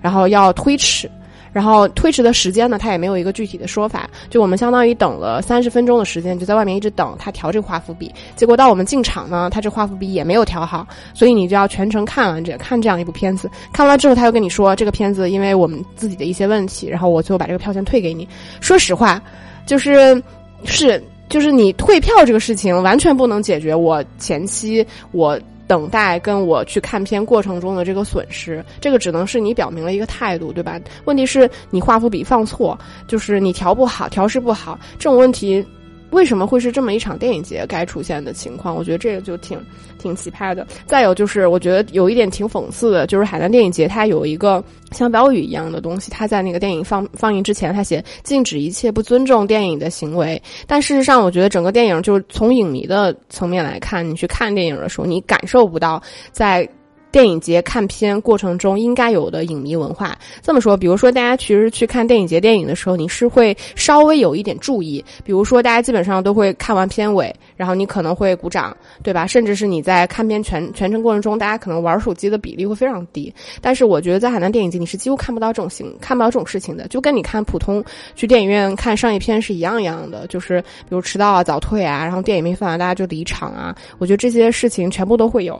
[0.00, 1.10] 然后要推迟。
[1.56, 4.06] 然后推迟的时间呢，他也没有一个具体的说法。
[4.28, 8.14] 就我们相当于等了三十分钟的时间，就在外面一直等他调这个画幅比。
[8.34, 13.50] 结果到我们进场呢，他这画幅比也没有调好，所以你就要全程看完这看这样一部片子。
[13.72, 18.28] 看完之后，他又跟你说这个片子因为我们自己的一些问题，然后我最后把这个票钱退给你。
[18.60, 19.18] 说实话，
[19.64, 20.22] 就是
[20.66, 25.40] 是就是你退票这个事情完全不能解决我前期我。
[25.66, 30.80] 等待跟我去看片过程中的这个损失，这个只能是你表明了一个态度，对吧？
[31.04, 35.64] 问题是你画幅笔放错，就是你调不好、调试不好，这种问题。
[36.10, 38.74] 为什么会是这么一场电影节该出现的情况？
[38.74, 39.58] 我觉得这个就挺
[39.98, 40.66] 挺奇葩的。
[40.86, 50.40] 再有就是，我觉得有一点挺讽刺的，就是海南电影节它有一个像标语一样的东西，它在那个电影放放映之前，它写禁止一切不尊重电影的行为。
[50.66, 56.68] 但事实上，我觉得整个电影就是从影迷的层面来看，你去看电影的时候，你感受不到在。
[57.16, 69.26] 电影节看片过程中应该有的影迷文化，这么说，比如说大家其实去看电影节电影的时候，你是会稍微有一点注意，比如说大家基本上都会看完片尾，然后你可能会鼓掌，对吧？
[69.26, 73.32] 甚至是你在看片全全程过程中，大家可能玩手机的比例会非常低。
[73.62, 77.82] 但是我觉得在海南电影节，你是几乎看不到这种形，看不到这种事情的，就跟你看普通
[78.14, 85.58] 去电影院看商业片是一样一样的，就是比如迟到啊、早退啊，然后电影没放完大家就离场啊，我觉得这些事情全部都会有。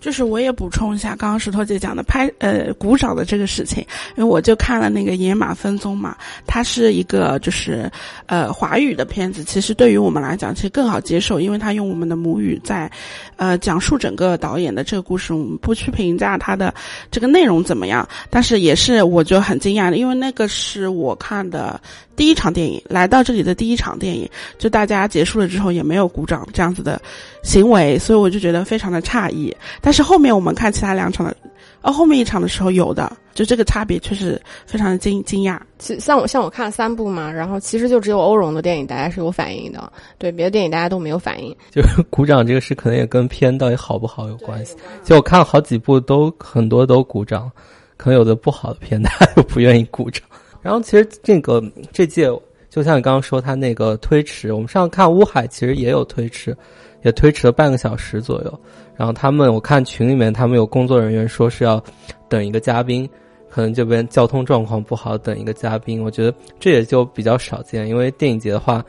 [0.00, 3.84] 就是我也补充一下，刚刚石头姐讲的拍呃鼓掌的这个事情，
[4.16, 7.90] 因为我就看了那个《野马分鬃》嘛，它是一个就是
[8.26, 12.90] 呃华语的片子，其实对于我们来讲其实更好接受，因为它用我们的母语在
[13.36, 16.72] 呃讲述整个导演的这个故事，我们不去评价它的
[17.10, 21.80] 这个内容怎么样，但是也是我就很惊讶的，因为那个是我看的。
[22.16, 27.00] 第一场电影来到这里的第一场电影，就大家结束了之后也没有鼓掌这样子的
[27.42, 29.54] 行为，所以我就觉得非常的诧异。
[29.80, 31.36] 但是后面我们看其他两场的，
[31.82, 35.60] 呃，后面一场的时候有的，就这个差别确实非常的惊惊讶。
[35.78, 41.54] 其像我像我看了三部嘛，然后其实就只有欧荣的电影大家是有反应的，对别的电影大家都没有反应。
[41.70, 44.74] 就是鼓掌这个事可能也跟片到底好不好有关系。
[45.04, 47.50] 就我看了好几部都很多都鼓掌，
[47.98, 50.22] 可能有的不好的片大家又不愿意鼓掌。
[50.66, 52.28] 然后其实这个这届
[52.68, 56.56] 就像你刚刚说，他那个推迟，我们上次看乌海其实也有推迟，
[57.04, 58.60] 也推迟了半个小时左右。
[58.96, 61.80] 然后他们我看群里面他们有工作人员说是要
[62.28, 63.08] 等一个嘉宾，
[63.48, 66.02] 可能这边交通状况不好，等一个嘉宾。
[66.02, 68.84] 我觉得这也就比较少见，因为电影节的话。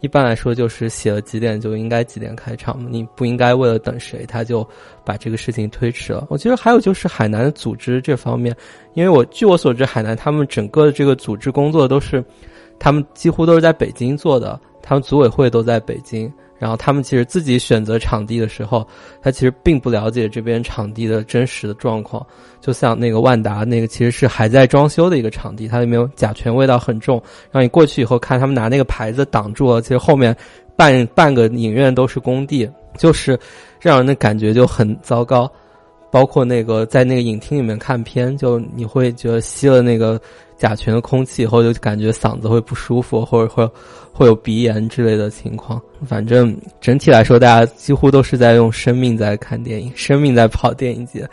[0.00, 4.66] 一般来说，就是写了几点就应该几点开场，你不应该为了等谁，他就
[5.04, 6.26] 把这个事情推迟了。
[6.30, 8.54] 我觉得还有就是海南的组织这方面，
[8.94, 12.24] 因为我据我所知，海南他们整个的这个组织工作都是，
[12.78, 16.32] 他们几乎都是在北京做的，他们组委会都在北京。
[16.58, 18.86] 然后他们其实自己选择场地的时候，
[19.22, 22.26] 他其实并不了解这边场地的真实的状况。
[22.60, 27.22] 就像那个万达那个，其实是还在装修的一个场地，它里面有甲醛味道很重。
[27.52, 30.36] 让你过去以后看，他们拿那个牌子挡住了，其实后面
[30.76, 33.38] 半半个影院都是工地，就是
[33.80, 35.50] 让人的感觉就很糟糕。
[36.10, 40.20] 包括那个在那个影厅里面看片，就你会觉得吸了那个
[40.56, 43.70] 甲醛的空气以后，就感觉嗓子会不舒服，或者会
[44.12, 45.80] 会有鼻炎之类的情况。
[46.06, 51.28] 反正整体来说，大家几乎都是在用生命在看电影，生命在跑电影节。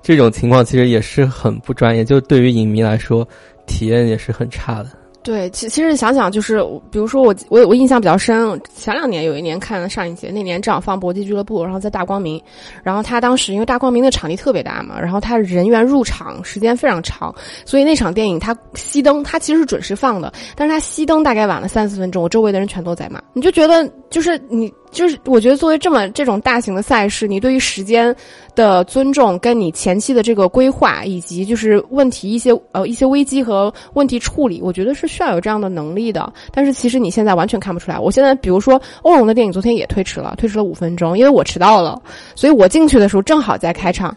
[0.00, 3.26] 这种情况其实也是很不专业，就对于影迷来说，
[3.66, 4.90] 体验也是很差的。
[5.28, 12.42] 对，其其实想想就是，比如说我我我印象比较深，前两年有一年看了上一节，那年正好放《搏击俱乐部》，然后在大光明，
[12.82, 17.34] 然后他当时因为大光明的场地特别大嘛，然后他人员入场时间非常长，
[17.66, 24.72] 所以那场电影他熄灯，他其实是准时放的，但是他熄灯大概晚了三四分钟，我周围的人全都在骂，你就觉得就是你。
[24.90, 28.14] 就是我觉得作为这么这种大型的赛事，你对于时间
[28.54, 36.32] 的尊重，跟你前期的这个规划，以及就是问题一些呃一些危机和问题处理，我觉得是需要有这样的能力的。
[36.52, 37.98] 但是其实你现在完全看不出来。
[37.98, 42.00] 我现在比如说欧龙的电影昨天也推迟了，推迟了五分钟，因为我迟到了，
[42.34, 44.16] 所以我进去的时候正好在开场。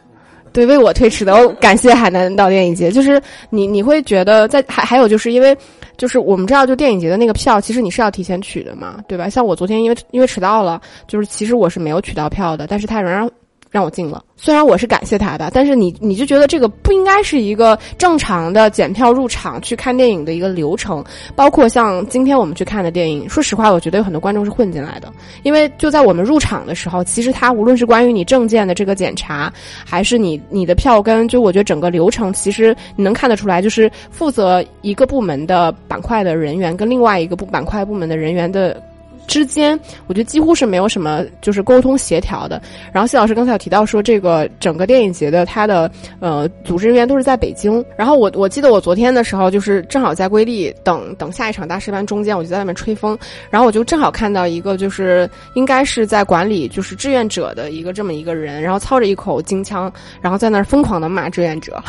[0.54, 2.92] 对，为我推迟的，感谢海南岛电影节。
[2.92, 5.56] 就是你你会觉得在还还有就是因为。
[6.02, 9.30] 就是我们知道，就电影节的那个票，其实你是要提前取的嘛，对吧？
[9.30, 13.30] 像我昨天因为因为迟到了，就是其实我是没有取到票的，但是他仍然。
[13.72, 21.02] 让我进了，虽然我是感谢他的，但是你你就觉得这个不应该是一个正常的检票入场去看电影的一个流程。
[21.38, 25.10] 包括像今天我们去看的电影，说实话，我觉得有很多观众是混进来的，
[25.44, 29.52] 因为就在我们入场的时候，其实他无论是关于你证件的这个检查，
[29.86, 38.84] 还是你你的票根，就我觉得整个流程，其实你能看得出来，就是负责一个部门的板块的人员跟另外一个部板块部门的人员的。
[39.28, 42.62] 之间，我觉得几乎是没有什么就是沟通协调的。
[42.92, 47.84] 然后谢老师刚才有提到说，这个整个电影节的它的呃组织人员都是在北京。
[47.96, 53.18] 然后我我记得我昨天的时候，就是正好在瑰丽等等下一场大师班中间，我就在外面吹风，
[53.50, 61.82] 然后我就正好看到一个就是应该是在管理就是志愿者的一个这么一个人，然后操着一口京腔，然后在那儿疯狂的骂志愿者。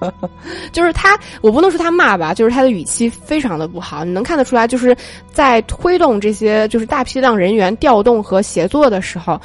[0.72, 4.04] 就是他，我不能说他骂吧，就是他的语气非常的不好。
[4.04, 4.96] 你能看得出来，就是
[5.32, 9.40] 在推动这些就是大批量人员调动和协作的时候，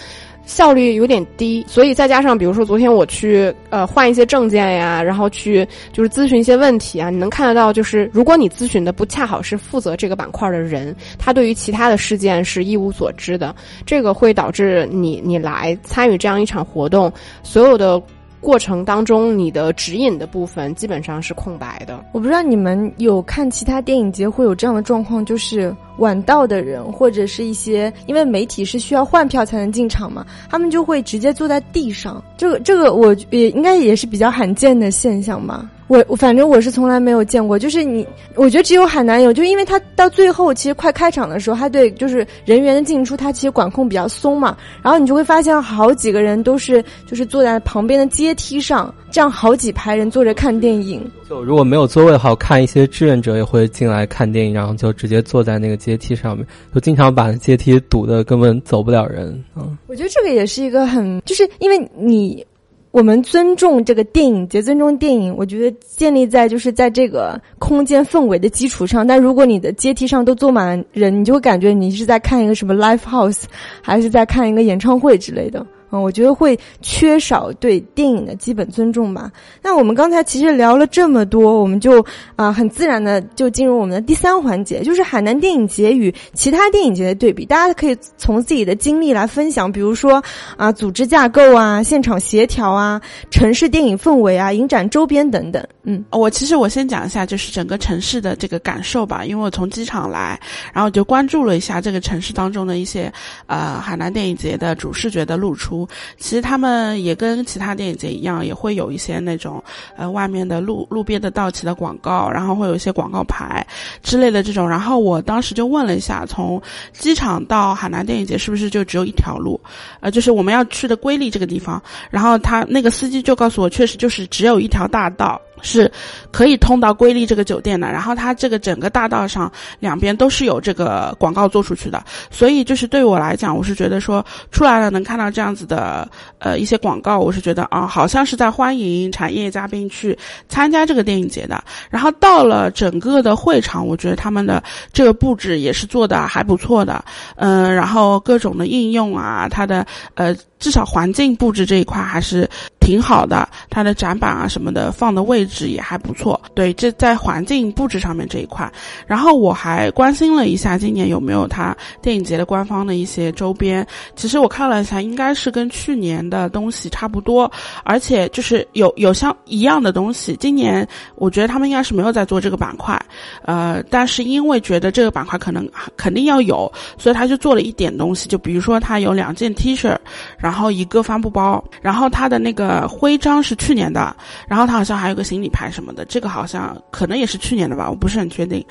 [0.46, 1.66] 效率有点低。
[1.68, 17.12] 所以再加上，比如说昨天我去呃换一些证件呀，然后去就是咨询一些问题啊，你能看得到，就是如果你咨询的不恰好是负责这个板块的人，他对于其他的事件是一无所知的，这个会导致你你来参与这样一场活动，
[17.42, 18.02] 所有的。
[18.41, 22.04] 过程当中，你的指引的部分基本上是空白的。
[22.12, 32.21] 我不知道你们有看其他电影节会有这样的状况，就是晚到的人或者是一些，因为媒体是需要换票才能进场嘛，他们就会直接坐在地上。
[32.36, 35.69] 这个这个，我也应该也是比较罕见的现象吧。
[35.91, 51.06] 我我反正我是从来没有见过，就是你，我觉得只有海南有，就因为他到最后其实快开场的时候，他对就是人员的进出，他其实管控比较松嘛，然后你就会发现好几个人都是就是坐在旁边的阶梯上，这样好几排人坐着看电影。
[51.27, 59.27] 就如果没有座位的话，看一些志愿者也会进来看电影，然后就直接坐在那个阶梯上面，就经常把阶梯堵得根本走不了人。
[59.58, 62.45] 嗯，我觉得这个也是一个很，就是因为你。
[62.91, 69.08] 我们尊重这个电影节，尊重电影，我觉得建立在就是在这个空间氛围的基础上。
[69.08, 73.43] 但如果你的阶梯上都坐满了人，你就会感觉你是在看一个什么 live house，
[73.82, 75.65] 还是在看一个演唱会之类的。
[75.91, 79.32] 嗯，我觉得会缺少对电影的基本尊重吧。
[79.62, 82.04] 那我们刚才其实聊了这么多，我们就
[82.36, 87.45] 啊很自然的就进入我们的第三环节，就是海南电影节与其他电影节的对比。
[87.45, 90.23] 大家可以从自己的经历来分享，比如说
[90.58, 95.62] 啊组织架构啊、现场协调啊、城市电影氛围啊、影展周边等等。
[95.84, 100.39] 嗯，我其实我先讲一下就是整个城市的这个感受吧，因为我从机场来，
[100.73, 103.12] 然后就关注了一下这个城市当中的一些
[103.47, 105.81] 呃海南电影节的主视觉的露出。
[106.17, 109.63] 其实他们也跟其他电影节一样，也会有一些那种
[109.96, 113.65] 呃外面的路路边的道奇的广告，然后会有一些广告牌
[114.02, 114.67] 之类的这种。
[114.67, 116.62] 然后我当时就问了一下，从
[116.94, 119.60] 机场到海南电影节是不是就只有一条路？
[120.00, 121.82] 呃，就是我们要去的瑰丽这个地方。
[122.10, 125.39] 然后他那个司机就告诉我，确实就是只有一条大道。
[125.62, 125.91] 是
[126.32, 136.10] 可以通到瑰丽这个酒店的，然后它这个整个大道上两边都是有这个广告做出去的，所以就是对我来讲，我是觉得说出来了能看到这样子的
[136.40, 140.17] 呃一些广告，我是觉得啊，好像是在欢迎产业嘉宾去
[140.50, 141.63] 参加这个电影节的。
[141.90, 147.04] 然后到了整个的会场，我觉得他们的这个布置也是做的还不错的，
[147.36, 152.50] 嗯，然后各种的应用啊，它的呃至少环境布置这一块还是。
[152.82, 156.42] 挺好的，它的展板啊什么的放的位置也还不错。
[156.56, 158.70] 对，这在环境布置上面这一块，
[159.06, 163.86] 然后我还关心了一下今年有没有它电影节的官方的一些周边。
[164.16, 167.50] 其实我看了一下，应该是跟去年的东西差不多，
[167.84, 170.36] 而且就是有有像一样的东西。
[170.38, 170.86] 今年
[171.16, 173.00] 我觉得他们应该是没有在做这个板块，
[173.44, 178.28] 呃，但是因为觉得这个板块可能肯定要有，所以他就做了一点东西。
[178.28, 179.96] 就比如说他有两件 T 恤，
[180.40, 184.13] 然然后一个帆布包，然后它的那个徽章是去年的，
[184.49, 188.62] 然后它好像还有个行李牌什么的，这个好像可能也是去年的吧，我不是很确定。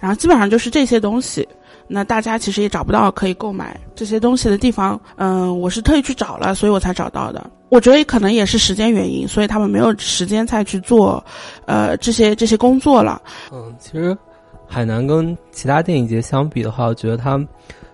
[0.00, 1.48] 然后基本上就是这些东西。
[1.86, 7.48] 那大家其实也找不到可以购买这些东西的地方，嗯，我是特意去找了，所以我才找到的。
[7.68, 11.24] 我觉得可能也是时间原因，所以他们没有时间再去做，
[11.66, 13.22] 呃，这些这些工作了。
[13.52, 14.18] 嗯，其实
[14.66, 17.38] 海南跟其他电影节相比的话，我觉得它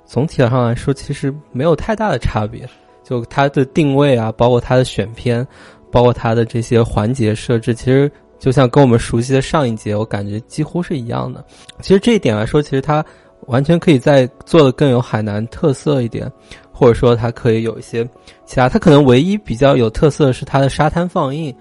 [0.07, 2.67] 总体上来说其实没有太大的差别。
[3.05, 5.47] 就它的定位啊，包括它的选片，
[5.93, 11.45] 包括它的这些环节设置，其实就像跟我们熟悉的上一节，我感觉几乎是一样的。
[11.81, 13.05] 其实这一点来说，其实它。
[13.49, 16.33] 完全可以再做的更有海南特色一点，
[16.73, 18.03] 或者说它可以有一些
[18.47, 18.71] 其他。
[18.71, 21.55] 它可能唯一比较有特色的是它的沙滩放映，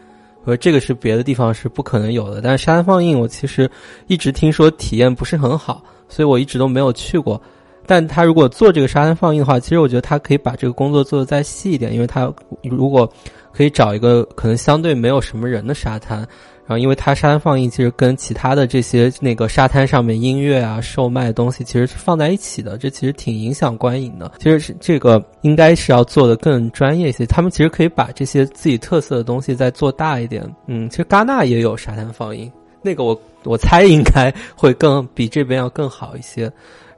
[0.45, 2.41] 和这个是别的地方是不可能有的。
[2.41, 3.69] 但是沙滩放映我其实
[4.07, 7.41] 一直听说体验不是很好，所以我一直都没有去过。
[7.85, 12.31] 但他如果做这个沙滩放映的话，其实我觉得他可以把这个工作做得再细一点，因为他
[12.63, 13.11] 如果
[13.51, 16.27] 可以找一个可能相对没有什么人的沙滩。
[16.65, 24.31] 然后，因为他沙滩放映其实跟其他的这些那个沙滩上面音乐啊、售卖的东西其实是放在一起的，这其实挺影响观影的。
[24.39, 27.25] 其实是这个应该是要做的更专业一些。
[27.25, 30.49] 他们其实可以把这些自己特色的东西再做大一点。
[30.67, 32.49] 嗯，其实戛纳也有沙滩放映，
[32.81, 36.49] 那个我我猜应该会更比这边要更好一些。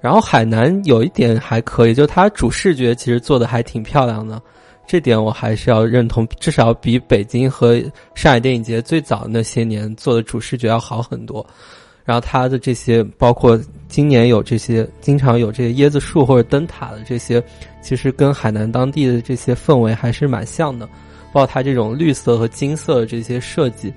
[0.05, 4.39] 然后海南有一点还可以，就它主视觉其实做的还挺漂亮的。
[4.85, 7.81] 这点我还是要认同，至少比北京和
[8.13, 11.43] 上海电影节最早那些年做的主视觉要好很多。
[12.03, 17.43] 然后它的这些，包括今年有这些，经常有这些椰子树或者灯塔的这些，
[17.81, 20.85] 其实跟海南当地的这些氛围还是蛮像的。
[21.33, 23.91] 包括它这种绿色和金色的这些设计，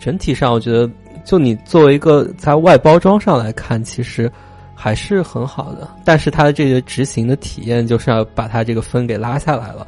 [0.00, 0.90] 整体上我觉得，
[1.24, 4.28] 就你作为一个在外包装上来看，其实
[4.84, 5.88] 还是很好的。
[6.04, 9.86] 但是它的这个执行的体验，就是要把它这个分给拉下来了。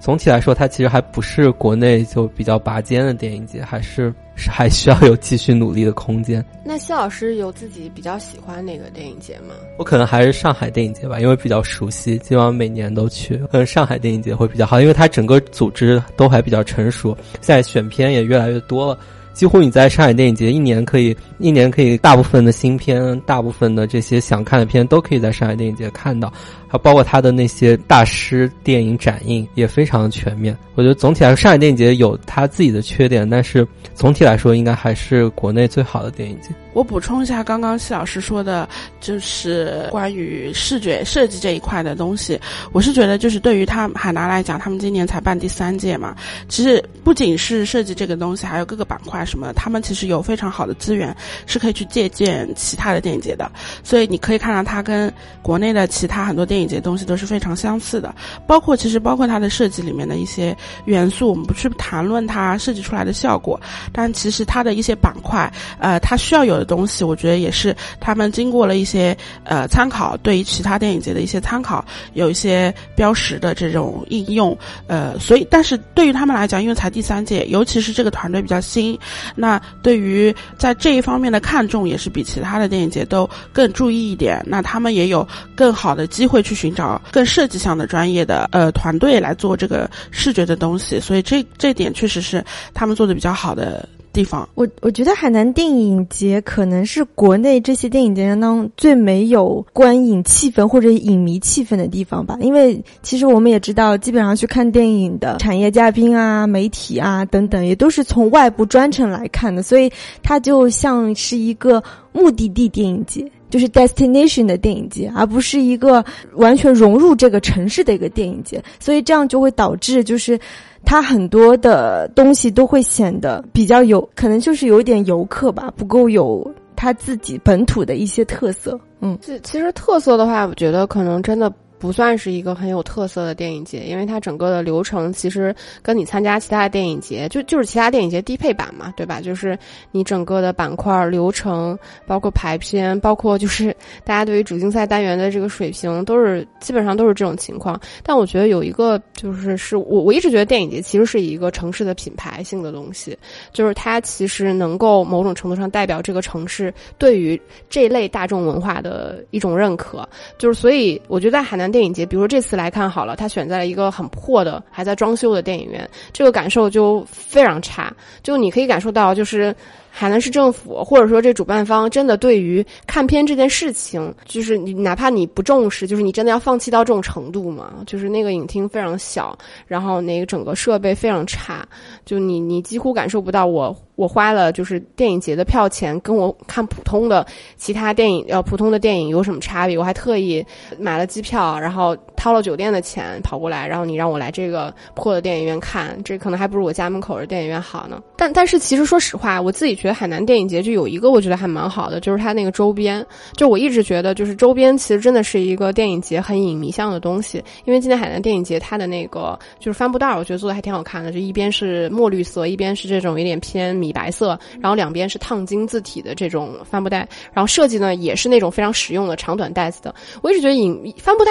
[0.00, 6.42] 总体来说，它其实还不是国内就比较拔尖的电影节，还是还需要有继续努力的空间。
[6.64, 9.54] 那谢老师有自己比较喜欢哪个电影节吗？
[9.76, 13.36] 我可能还是上海电影节吧，因为比较熟悉，基本上每年都去。
[13.52, 18.98] 可能上海电影节会比较好，因为它整个组织都还比较成熟，现在选片也越来越多了。
[19.38, 26.32] 几乎你在上海电影节一年可以一年可以大部分的新片，大部分的这些想看的片都可以在上海电影节看到，
[26.68, 30.56] 还包括他的那些大师电影展映也非常的全面。
[30.74, 36.50] 我觉得总体来说，上海电影节有它自己的缺点，但是总体来说应该还是国内最好的电影节。
[36.72, 38.68] 我补充一下，刚刚谢老师说的，
[39.00, 42.38] 就是关于视觉设计这一块的东西。
[42.70, 46.14] 我是觉得，就是对于他海南来讲，他们今年才办第三届嘛，
[46.48, 51.14] 其实不仅是设计这个东西，还有各个板块什么，他们其实有非常好的资源，
[51.46, 53.50] 是可以去借鉴其他的电影节的。
[53.82, 55.12] 所以你可以看到，它跟
[55.42, 58.14] 国内的其他很多电影电影节东西都是非常相似的，
[58.46, 63.60] 包括其实包括它的设计里面的一些元素，我们不去谈论它设计出来的效果，
[63.92, 66.68] 但其实它的一些板块，呃，它需要有的。
[66.68, 71.82] 东西我觉得也是他们经过了一些呃参考，对于其他电影节的一些参考，
[72.12, 74.54] 有一些标识的这种应用，
[74.86, 78.98] 呃，所以但是对于他们来讲，因为才第三届，尤其是这个团队比较新，
[79.34, 84.44] 那对于在这一方面的看重也是比其他的电影节都更注意一点。
[84.46, 92.42] 那他们也有更好的机会去寻找更设计向的专业的呃团队来做这个视觉的东西，所以这这点确实是
[92.72, 93.86] 他们做的比较好的。
[94.10, 102.36] 地方，我我觉得海南电影节可能是国内这些电影节当中最没有观影气氛或者影迷气氛的地方吧。
[102.40, 109.92] 因为其实我们也知道，基本上去看电影的产业嘉宾啊、媒体啊等等，也都是从外部专程来看的，所以
[110.22, 111.80] 它就像是一个
[112.10, 118.62] 目的地电影节，就是 destination 的电影节，而不是一个完全融入这个城市的一个电影节。
[118.80, 120.38] 所以这样就会导致就是。
[120.84, 128.78] 它很多的东西都会显得比较有可能就是有点游客吧，不够有它自己本土的一些特色。
[129.00, 131.52] 嗯，其其实特色的话，我觉得可能真的。
[131.78, 139.20] 不算是一个很有特色的电影节，因为它整个的流程其实跟你参加其他的电影节就就是其他电影节低配版嘛，对吧？
[139.20, 139.56] 就是
[139.92, 147.80] 你整个的板块流程，包括排片，包括就是大家对于主竞赛单元的这个水平，都是基本上都是这种情况。
[148.02, 153.16] 但我觉得有一个就是是我我一直觉得电影节其实是一个城市的品牌性的东西，
[153.52, 160.08] 就是它其实能够某种程度上代表这个城市对于这类大众文化的一种认可。
[160.38, 161.67] 就是所以我觉得在海南。
[161.70, 167.92] 电影节，比如说这次来看好了，他选在了一个很破的、还在装修的电影院，这个感受就非常差。
[168.22, 169.54] 就你可以感受到，就是
[169.98, 177.82] 海南市政府或者说这主办方真的对于看片这件事情，就是你哪怕你不重视，就是你真的要放弃到这种程度吗？
[177.84, 179.36] 就是那个影厅非常小，
[179.66, 181.66] 然后那个整个设备非常差，
[182.04, 187.26] 就你你几乎感受不到我我花了就是电影节的票钱，跟我看普通的
[187.56, 189.76] 其他电影呃普通的电影有什么差别？
[189.76, 190.46] 我还特意
[190.78, 198.02] 买了机票，然后掏了酒店的钱跑过来，然后你让我来这个破的电影院看，这可能还不如我家门口的电影院好呢。
[198.16, 203.06] 但但是其实说实话，我自己觉得海南电影节就有一个我觉得还蛮好的，就是它那个周边。
[203.36, 207.42] 就我一直觉得，就是周边其实真的是一个电影节很影迷向的东西。
[207.64, 219.94] 因为今年海南电影节它的那个就是帆布袋，我觉得做的还挺好看的，就一边是墨绿色，一边是这种有点偏米白色，然后两边是烫金字体的这种帆布袋，然后设计呢也是那种非常实用的长短袋子的。
[220.20, 221.30] 我一直觉得影帆布袋。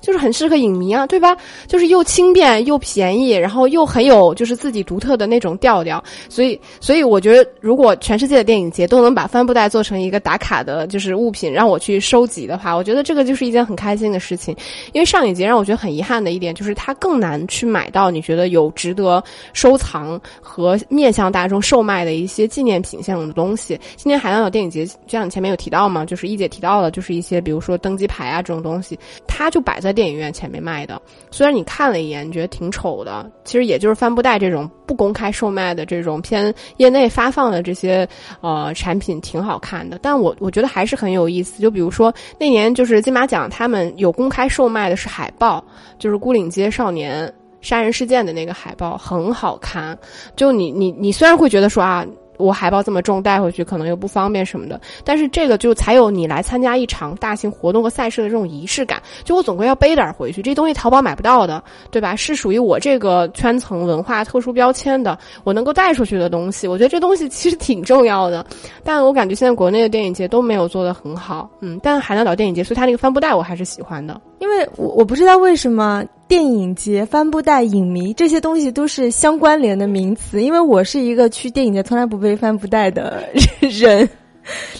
[0.00, 1.36] 就是很适合影迷啊，对吧？
[1.66, 6.02] 就是又轻便又便宜，然后又很有就是自己独特的那种调调。
[6.28, 14.56] 所以，所以我觉得，如果全世界的电影节都能把帆布袋做成一个打卡的，就是物品，让我去收集的话，我觉得这个就是一件很开心的事情。
[14.92, 19.22] 因为上影节让我觉得很遗憾的一点，就是它更难去买到你觉得有值得
[19.52, 23.78] 收藏和面向大众售卖的一些纪念品像的东西。
[23.96, 28.96] 今年海南岛电影节，就像你前面有提到嘛，就是一姐提到了，就是一些比如说登机牌啊这种东西，
[29.26, 29.87] 它就摆在。
[29.88, 38.06] 在电影院前面卖的，虽然你看了一眼，你觉得挺丑的，其实也就是帆布袋这种不公开售卖的这种偏业内发放的这些
[38.42, 41.62] 呃产品挺好看的，但我我觉得还是很有意思。
[41.62, 45.64] 就比如说那年就是金马奖，他们有公开售卖的是海报，
[45.98, 47.32] 就是《孤岭街少年
[47.62, 49.98] 杀人事件》的那个海报，很好看。
[50.36, 52.04] 就你你你虽然会觉得说啊。
[52.38, 59.02] 我海报这么重带回去可能又不方便什么的，但是这个就才有你来参加一场大型活动和赛事的这种仪式感。
[59.24, 62.16] 就我总归要背点回去，这东西淘宝买不到的，对吧？
[62.16, 66.66] 是属于我这个圈层文化特殊标签的，我能够带出去的东西。
[66.66, 68.46] 我觉得这东西其实挺重要的，
[68.82, 71.50] 但我感觉现在国内的电影节都没有做得很好。
[71.60, 76.04] 嗯，但海南岛电影节，所以它那个帆布袋我还是喜欢的，因为我我不知道为什么。
[76.28, 83.24] 电影节、帆布袋、影迷这些东西都是相关联的名词，因为我是一个去电影节从来不背帆布袋的
[83.62, 84.06] 人，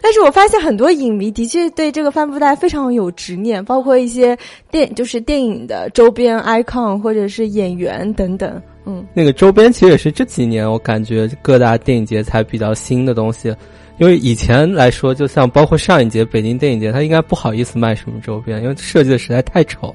[0.03, 4.37] 但是我发现很多影迷的确对这个帆布袋非常有执念，包括一些
[4.71, 8.61] 电就是电影的周边 icon 或者是演员等等。
[8.85, 13.57] 嗯，那个周边其实也是这几年我感觉各大电影节才比较新的东西。
[13.99, 19.95] 因为以前来说，就像包括上一届北京电影节，他应该不好意思卖什么周边，因为设计的实在太丑。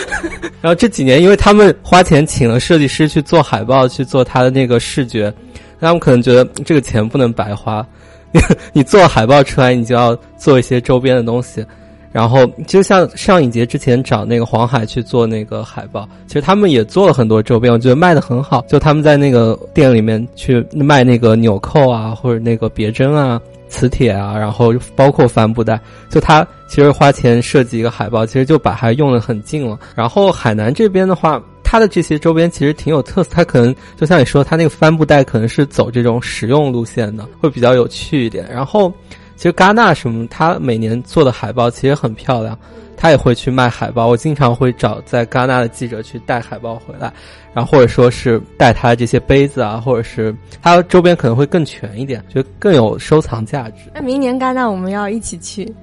[0.60, 5.32] 然后这几年，因为他们花钱请了设计师去做海报，去做他的那个视觉，
[5.80, 7.86] 他们可能觉得这个钱不能白花。
[8.72, 11.64] 你做海报出来，你就要做一些周边的东西。
[12.12, 18.62] 然后，就像上影节之前找那个黄海去做那个海报，其实他们也做了很多周边，我觉得卖的很好。
[18.68, 29.78] 就他们在那个店里面去卖那个纽扣啊，或者那个别针啊、磁铁啊，然后包括帆布袋，就他其实花钱设计一个海报，其实就把它用的很近了。
[29.94, 38.46] 然后海南这边的话，它的这些周边其实挺有特色，它可能就像你说，它那个帆布袋可能是走这种实用路线的，会比较有趣一点。
[38.52, 38.92] 然后。
[39.42, 42.56] 其实戛纳什么，他每年做的海报其实很漂亮，
[42.96, 44.06] 他也会去卖海报。
[44.06, 47.12] 我经常会找在戛纳的记者去带海报回来，
[47.52, 50.32] 然后或者说是带他这些杯子啊，或者是
[50.62, 53.90] 他周边可能会更全一点，就更有收藏价值。
[53.92, 55.74] 那明年戛纳我们要一起去，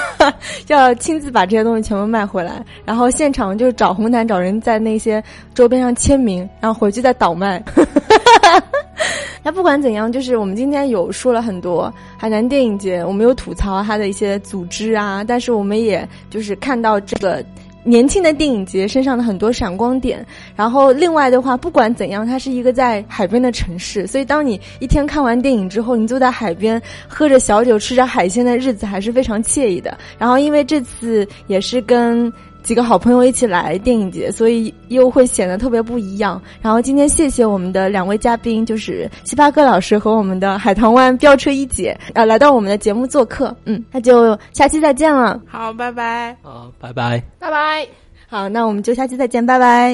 [0.68, 7.64] 要亲自把这些东西全部卖回来，然后现场就是找红毯找人在那些周边上签名，然后回去再倒卖。
[9.42, 17.44] 那不管怎样，就是我们今天有说了很多海南电影节，我们有吐槽它的一些组织啊，但是我们也就是看到这个
[17.84, 20.26] 年轻的电影节身上的很多闪光点。
[20.56, 29.96] 然后另外的话，不管怎样，它是一个在海边的城市，所以当你一天看完电影之后，你坐在海边喝着小酒、吃着海鲜的日子还是非常惬意的。
[30.18, 32.32] 然后因为这次也是跟。
[32.62, 36.40] 几个好朋友一起来电影节，所以又会显得特别不一样。
[36.60, 43.56] 然后今天谢谢我们的两位嘉宾，就是七八哥老师和我们的海棠湾飙车一姐，呃，来到我们的节目做客。
[43.64, 45.40] 嗯，那就下期再见了。
[45.46, 46.36] 好，拜拜。
[46.42, 47.86] 好，拜拜，拜拜。
[48.28, 49.86] 好，那我们就下期再见，拜拜。